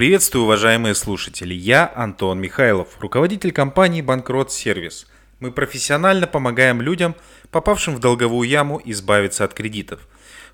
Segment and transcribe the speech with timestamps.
[0.00, 1.52] Приветствую, уважаемые слушатели.
[1.52, 5.06] Я Антон Михайлов, руководитель компании Банкрот Сервис.
[5.40, 7.14] Мы профессионально помогаем людям,
[7.50, 10.00] попавшим в долговую яму, избавиться от кредитов.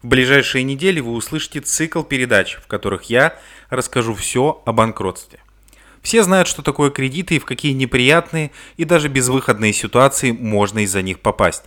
[0.03, 3.39] В ближайшие недели вы услышите цикл передач, в которых я
[3.71, 5.39] расскажу все о банкротстве.
[6.03, 11.03] Все знают, что такое кредиты и в какие неприятные и даже безвыходные ситуации можно из-за
[11.03, 11.63] них попасть.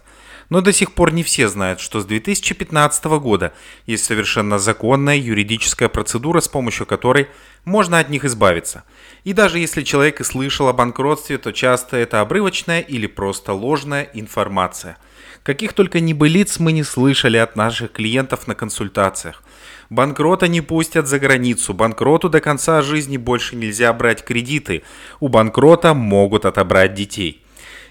[0.49, 3.53] Но до сих пор не все знают, что с 2015 года
[3.85, 7.27] есть совершенно законная юридическая процедура, с помощью которой
[7.65, 8.83] можно от них избавиться.
[9.23, 14.09] И даже если человек и слышал о банкротстве, то часто это обрывочная или просто ложная
[14.13, 14.97] информация.
[15.43, 19.43] Каких только небылиц мы не слышали от наших клиентов на консультациях.
[19.89, 24.83] Банкрота не пустят за границу, банкроту до конца жизни больше нельзя брать кредиты,
[25.19, 27.43] у банкрота могут отобрать детей.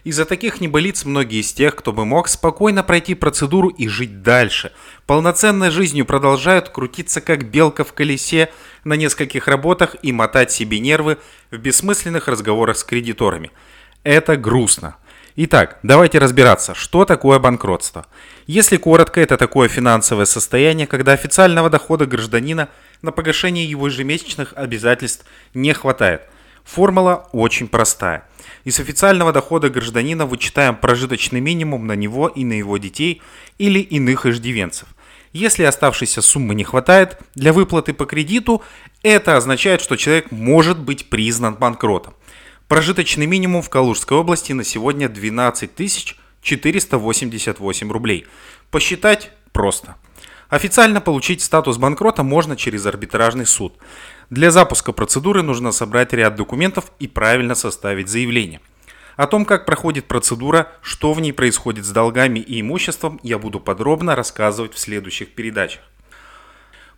[0.08, 4.72] Из-за таких небылиц многие из тех, кто бы мог спокойно пройти процедуру и жить дальше,
[5.04, 8.50] полноценной жизнью продолжают крутиться как белка в колесе
[8.84, 11.18] на нескольких работах и мотать себе нервы
[11.50, 13.50] в бессмысленных разговорах с кредиторами.
[14.02, 14.96] Это грустно.
[15.36, 18.06] Итак, давайте разбираться, что такое банкротство.
[18.46, 22.70] Если коротко, это такое финансовое состояние, когда официального дохода гражданина
[23.02, 26.22] на погашение его ежемесячных обязательств не хватает.
[26.68, 28.24] Формула очень простая–
[28.68, 33.22] из официального дохода гражданина вычитаем прожиточный минимум на него и на его детей
[33.56, 34.88] или иных иждивенцев.
[35.32, 38.62] Если оставшейся суммы не хватает для выплаты по кредиту,
[39.02, 42.12] это означает, что человек может быть признан банкротом.
[42.66, 48.26] Прожиточный минимум в Калужской области на сегодня 12 488 рублей.
[48.70, 49.96] Посчитать просто.
[50.48, 53.74] Официально получить статус банкрота можно через арбитражный суд.
[54.30, 58.60] Для запуска процедуры нужно собрать ряд документов и правильно составить заявление.
[59.16, 63.58] О том, как проходит процедура, что в ней происходит с долгами и имуществом, я буду
[63.58, 65.80] подробно рассказывать в следующих передачах.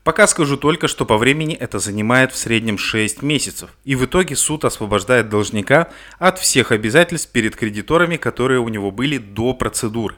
[0.03, 4.35] Пока скажу только, что по времени это занимает в среднем 6 месяцев, и в итоге
[4.35, 10.17] суд освобождает должника от всех обязательств перед кредиторами, которые у него были до процедуры.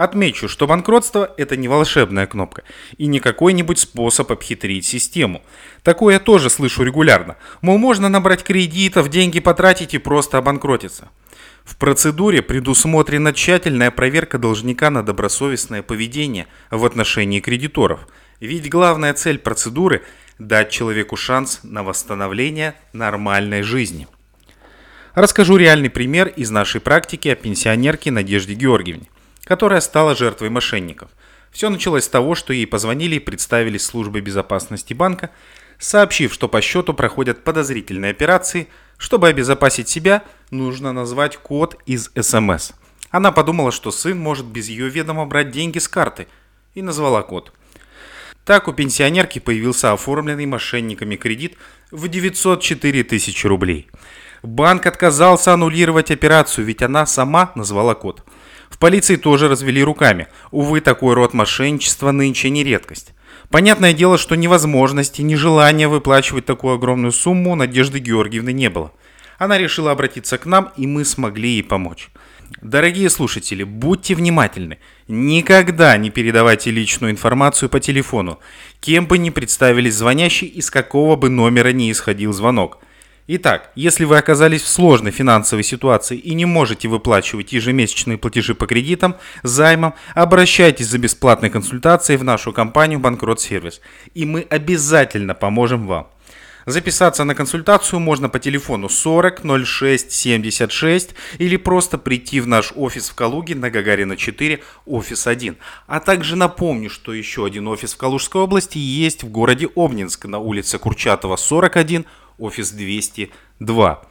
[0.00, 2.62] Отмечу, что банкротство– это не волшебная кнопка
[2.96, 5.42] и не какой-нибудь способ обхитрить систему.
[5.82, 7.36] Такое я тоже слышу регулярно.
[7.60, 11.10] Мол, можно набрать кредитов, деньги потратить и просто обанкротиться.
[11.64, 18.08] В процедуре предусмотрена тщательная проверка должника на добросовестное поведение в отношении кредиторов.
[18.40, 20.02] Ведь главная цель процедуры–
[20.38, 24.08] дать человеку шанс на восстановление нормальной жизни.
[25.12, 29.10] Расскажу реальный пример из нашей практики о пенсионерке Надежде Георгиевне
[29.50, 31.10] которая стала жертвой мошенников.
[31.50, 35.30] Все началось с того, что ей позвонили и представили службы безопасности банка,
[35.76, 38.68] сообщив, что по счету проходят подозрительные операции.
[38.96, 40.22] Чтобы обезопасить себя,
[40.52, 42.70] нужно назвать код из СМС.
[43.10, 46.28] Она подумала, что сын может без ее ведома брать деньги с карты,
[46.76, 47.52] и назвала код.
[48.44, 51.56] Так у пенсионерки появился оформленный мошенниками кредит
[51.90, 53.88] в 904 тысячи рублей.
[54.44, 58.22] Банк отказался аннулировать операцию, ведь она сама назвала код–
[58.70, 60.28] в полиции тоже развели руками.
[60.52, 63.12] Увы, такой род мошенничества нынче не редкость.
[63.50, 68.92] Понятное дело, что ни возможности, ни желания выплачивать такую огромную сумму Надежды Георгиевны не было.
[69.38, 72.10] Она решила обратиться к нам, и мы смогли ей помочь.
[72.62, 74.78] Дорогие слушатели, будьте внимательны.
[75.08, 78.38] Никогда не передавайте личную информацию по телефону,
[78.80, 82.78] кем бы ни представились звонящий, из какого бы номера ни исходил звонок–
[83.26, 88.66] Итак, если вы оказались в сложной финансовой ситуации и не можете выплачивать ежемесячные платежи по
[88.66, 93.80] кредитам, займам, обращайтесь за бесплатной консультацией в нашу компанию Банкрот Сервис,
[94.14, 96.08] и мы обязательно поможем вам.
[96.66, 103.08] Записаться на консультацию можно по телефону 40 06 76 или просто прийти в наш офис
[103.08, 105.56] в Калуге на Гагарина 4, офис 1.
[105.86, 110.38] А также напомню, что еще один офис в Калужской области есть в городе Обнинск на
[110.38, 112.04] улице Курчатова 41,
[112.40, 114.02] офис 202.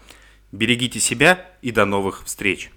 [0.52, 2.72] Берегите себя и до новых встреч!